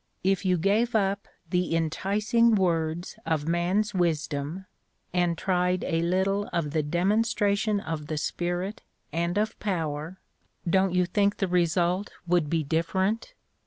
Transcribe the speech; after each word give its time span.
If 0.23 0.43
you 0.45 0.57
gave 0.57 0.95
up 0.95 1.27
'the 1.51 1.75
enticing 1.75 2.55
words 2.55 3.19
of 3.23 3.47
man's 3.47 3.93
wisdom,' 3.93 4.65
and 5.13 5.37
tried 5.37 5.83
a 5.83 6.01
little 6.01 6.49
of 6.51 6.71
'the 6.71 6.81
demonstration 6.81 7.79
of 7.79 8.07
the 8.07 8.17
spirit 8.17 8.81
and 9.13 9.37
of 9.37 9.59
power,' 9.59 10.17
don't 10.67 10.95
you 10.95 11.05
think 11.05 11.37
the 11.37 11.47
result 11.47 12.11
would 12.25 12.49
be 12.49 12.63
different? 12.63 13.35